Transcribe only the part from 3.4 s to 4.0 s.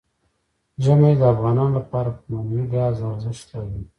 لري.